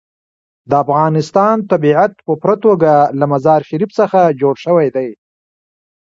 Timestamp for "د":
0.69-0.71